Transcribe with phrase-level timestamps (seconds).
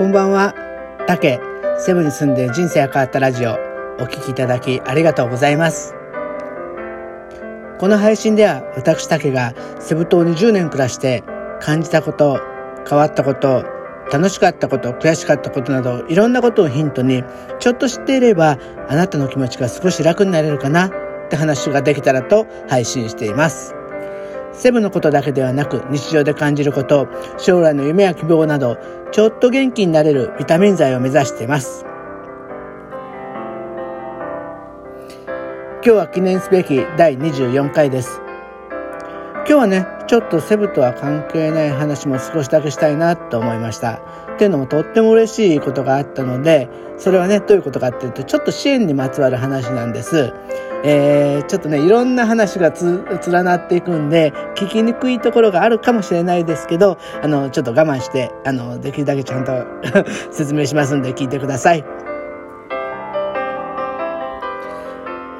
[0.00, 0.54] こんばんは。
[1.06, 1.38] 竹、
[1.76, 3.58] セブに住んで人生が変わったラジオ、
[3.98, 5.94] お聴きいただきありがとうございます。
[7.78, 11.22] この配信では私竹がセブ島に10年暮らして
[11.60, 12.40] 感じたこと、
[12.88, 13.66] 変わったこと、
[14.10, 17.22] 楽しかったこと、悔しかったことなどいろんなことをヒントに
[17.58, 18.56] ちょっと知っていれば
[18.88, 20.92] あなたの気持ちが少し楽になれるかなっ
[21.28, 23.74] て話ができたらと配信しています。
[24.60, 28.76] セブのことだけではなく日常で感じること、将来の夢や希望など、
[29.10, 31.86] ちょっと元気になれるビタミン剤を目指しています。
[35.82, 38.20] 今日は記念すべき第24回です。
[39.34, 44.00] 今日はね、ちょっとセブとは関係ない話も少しだけしたいなと思いました。
[44.34, 50.32] っていうのもとっても嬉しいことがあったので、それはね、どういうことかっていうと、ちょっと支援にまつわる話なんです。
[50.82, 59.52] えー、ちょっとね、いろんな話がつ、連なっていくんで、聞きにくいところがあるかもしれないですけど、あの、ちょっと我慢して、あの、できるだけちゃんと
[60.32, 62.09] 説明しますんで聞いてください。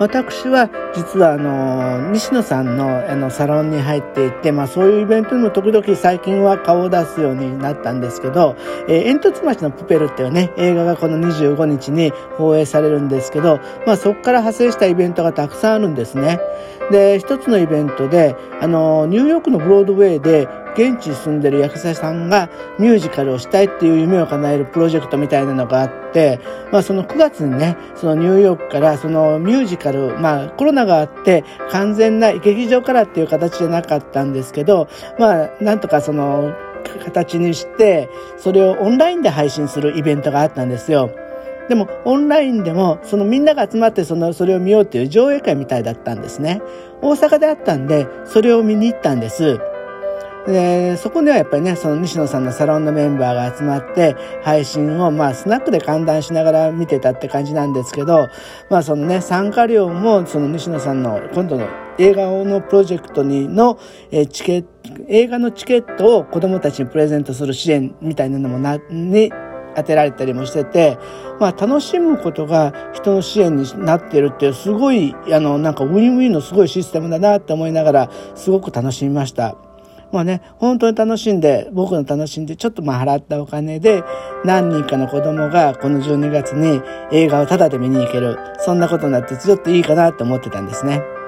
[0.00, 8.56] 私は実はあの西野さんのあのサロンに入っていて、まあ、そういうイベントにも時々最近は顔を出すようになったんですけど
[8.88, 16.40] 「えー、煙突町のプペル」っていうね映画がこの25日に放映されるんですけど、まあ、そこから派生したイベントがたくさんあるんですね。
[16.90, 20.48] で一つのイベントであのニューヨークのブロードウェイで
[20.80, 26.40] 現地に住んでる役者さんがミュージカルをしたいっていう夢を叶えるプロジェクトみたいなのがあって、
[26.72, 36.54] まあその9月にね、そのニューヨークからそのミュージカル、まあコロナがあって完全な劇場からっていう形じゃなかったんですけど、まあなんとかその
[37.04, 38.08] 形にして、
[38.38, 41.10] それをオンラインで配信するイベントがあったんですよ。
[41.68, 46.60] でも、オンラインでも、そのみんなが集まって、その、それを見ようっていう上映会みたいだったんですね。
[47.00, 49.60] 大阪であったんで、それを見に行ったんです。
[50.46, 58.28] で、そこではやっぱりね、その西野さんのサロンのメンバーが集まって、配信をまあスナックで観覧しながら見てたって感じなんですけど、
[58.70, 61.68] まあそのね、参加料もその西野さんの今度の
[61.98, 63.78] 映画のプロジェクトにの、
[64.10, 64.68] えチケット、
[65.08, 69.30] 映画のチケットを子供たちにプレゼントする支援みたいなのもな、に
[69.76, 70.98] 当てられたりもしてて、
[71.38, 79.69] まあ楽しむことが人の支援になっているっていうすごい、あの、なんかウィンウィンのすごいシステムだなって思いながら、すごく楽しみました。
[80.12, 84.02] まあね、本当に楽しんで、僕の楽しんで、ちょっとまあ払ったお金で、
[84.44, 86.82] 何人かの子供がこの12月に
[87.12, 88.36] 映画をタダで見に行ける。
[88.58, 91.19] そんなことになってちょっといいかなって思ってたんですね。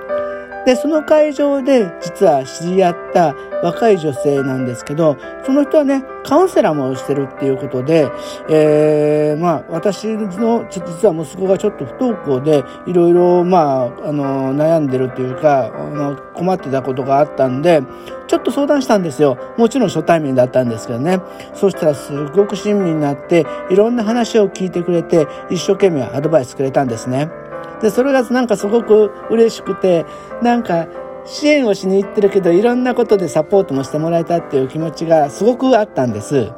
[0.64, 8.10] で、その会場で実は知り合った若い女性なんですけど、その人はね、カウンセラーもしてるっていうことで、
[8.48, 17.82] えー、まあ、私の実は息子がちょっと不登校で、いろいろ、まあ、あの、悩んでるっていうか、あの、困ってたことがあったんで、
[18.28, 19.36] ちょっと相談したんですよ。
[19.58, 21.20] もちろん初対面だったんですけどね。
[21.54, 27.41] そしたらすごく親身になって、いろんな話を聞いてくれて、一生懸命アドバイスくれたんですね。
[27.82, 30.06] で、それがなんかすごく嬉しくて、
[30.40, 30.86] なんか
[31.24, 36.50] 支援をしに行ってるけど、いろんなことでサポートもしてもらえたっていう気持ちがすごくあったんです。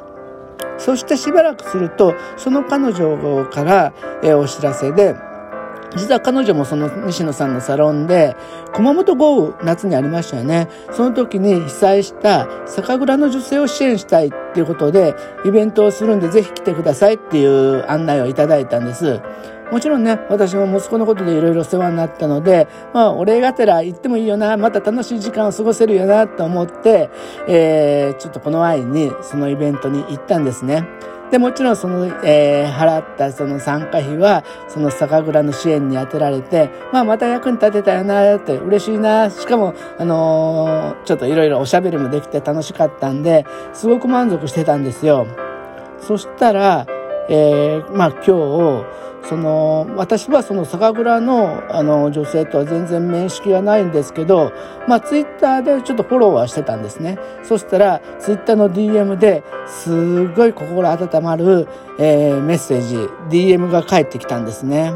[0.77, 3.93] そしてしばらくすると、その彼女から、
[4.23, 5.15] えお知らせで、
[5.95, 8.35] 実は彼女もその西野さんのサロンで、
[8.73, 10.67] 熊本豪雨夏にありましたよね。
[10.91, 15.15] その時に被災した酒蔵の女性を支援したいっていうことで、
[15.45, 19.21] イベントをするんでぜひ来てくださいっていう案内をいただいたんです。
[19.71, 27.09] もちろんね、私も息子のことでいろいろ世話になったので、まあ、お礼がてら行ってもいいよな、また楽しい時間を過ごせるよな、と思って、
[27.47, 30.87] えー、ちょっとこの前にそのイベントに行ったんですね。
[31.31, 39.29] で、もちろんその、えー、払ったその参加費は、その酒蔵の支援に充てられて、まあまた役に立てたよなって嬉しいな。
[39.31, 45.25] しかも、あのー、ちょっといろいろおしゃべりもできて楽しかったんで、すごく満足してたんですよ。
[45.99, 46.85] そしたら、
[47.29, 54.53] えー、まあ今日、その私はその酒蔵のあの女性とは全然面識はないんですけど、
[54.87, 57.17] まあ、ツイッターでちょっとフォローはしてたんですね。
[57.43, 61.67] そしたらツイッターの DM ですごい心温まる、
[61.99, 62.97] えー、メッセージ
[63.29, 64.93] DM が返ってきたんですね。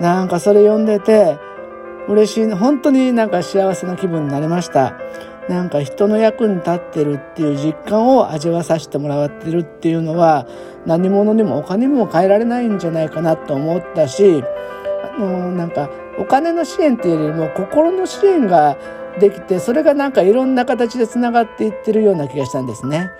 [0.00, 1.38] なんかそれ読んでて
[2.08, 4.94] 嬉しい本当になんか幸せな気分になりました。
[5.48, 10.48] なんか人の役に立ってるっていう実感を味わさせてもらってるっていうのは
[10.86, 14.42] 何者にもお金にも変えられないんじゃないかなと思ったし、
[15.16, 18.76] あの、なんかお金の支援っていうよりも心の支援が
[19.20, 23.10] できて、それがなんかいろんな形で繋がっていってるような気がしたんですね。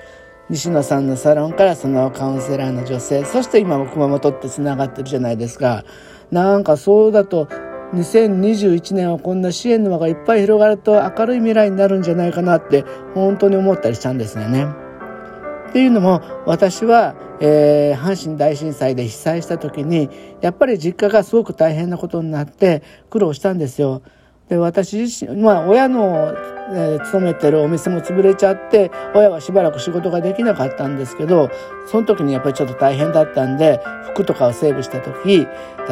[0.49, 5.84] 西野さんのサロンからそのカウンセラーの女性、そして今も熊本って繋がってるじゃないですか。
[6.31, 7.49] なんかそうだと
[7.94, 12.84] 2021年はこんな支援の輪がいっぱい広がると明るい未来になるんじゃないかなって
[13.14, 14.66] 本当に思ったりしたんですよね。
[15.68, 20.08] っていうのも私は、えー、阪神大震災で被災した時に
[20.40, 24.02] やっぱり実家がすごく大変なことになって苦労したんですよ。
[24.48, 26.34] で私自身、まあ、親の、
[26.72, 31.50] えー、勤めてるお店も潰れちゃって親はしばらく仕事ができなかったんですけど
[31.87, 33.81] その時にやっぱりちょっと大変だったんで
[34.12, 35.46] 服とかをセーブした時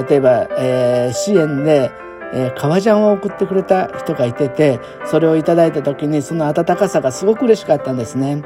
[0.08, 1.90] 例えば、えー、支援で
[2.34, 8.42] えー、革ジャンを送ってくれた人がいてて、それをいただいた時にその温かさがすごく嬉しかったんですね。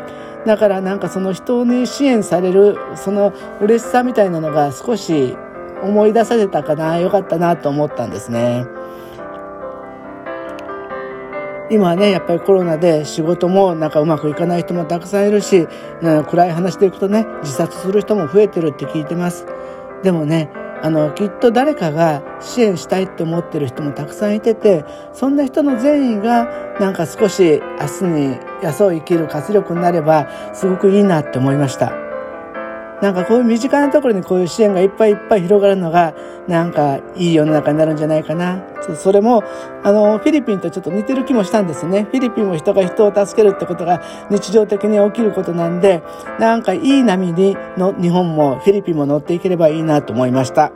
[0.47, 5.35] だからなんかその人に支援される、その嬉しさみたいなのが少し
[5.83, 8.67] 思い出されたかな、よかったなと思ったんですね。
[11.71, 15.69] 今はね、やっぱりコロナで仕事もなんかうまくいかない人もたくさんいるし、
[16.01, 19.47] 暗い話でいくとね、自殺する人も増えてるって聞いてます。
[20.03, 20.51] でもね、
[20.83, 26.49] あの、きっと誰かが支援したいって思ってる人もたくさんいてて、そんな人の善意が
[26.81, 32.08] なんか少し明日に安を生きる活力になれば、すごくいいなって思いました。
[33.03, 36.15] なんかこういう身近なところにこういう支援がいっぱいいっぱい広がるのが、
[36.49, 38.63] なんかいい世の中になるんじゃないかな。
[38.97, 39.45] それも、
[39.85, 42.09] あの、フィリピンとちょっと似てる気もしたんですね。
[42.11, 46.03] フィリピンも人が人を助けるってことが日常的に起きることなんで、
[46.41, 50.73] なんかいい波にの日本もフィリピンも乗っていければいいなと思いました。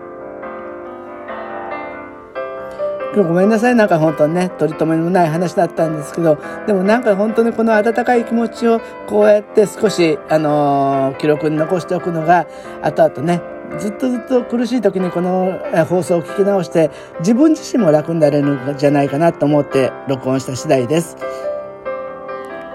[3.14, 3.75] ごめんなさい。
[3.75, 12.47] なんか本当にね、取り留めのない話だったんですけど、でもなんか本当にこの温かい気持ちをこうやって少し、あのー、記録に残しておくのが、
[12.82, 13.43] 後々ね、
[13.79, 21.17] ずっとずっと苦しい時にこの放送を聞き直して、自分自身も楽になれるんじゃないかなと思って録音した次第です。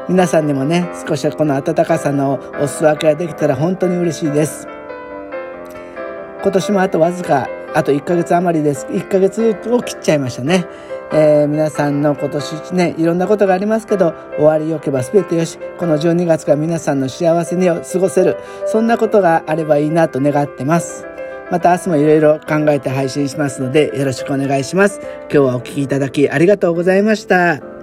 [0.09, 4.67] 皆さんにもね、少しこの温かさのお裾分けができたら本当に嬉しいです。
[6.43, 8.85] 今年もあとわずかあと1ヶ月余りです。
[8.87, 10.65] 1ヶ月を切っちゃいましたね。
[11.11, 21.05] えー、皆さんの今年1年いろんなことがありますけど、終わりよけば全てよし、この12月が皆さんの幸せに過ごせる、そんなことがあればいいなと願ってます。
[21.49, 24.99] また明日もいろいろ考えて配信しますので、よろしくお願いします。
[25.21, 27.76] 今日はお聴きいただきありがとうございました。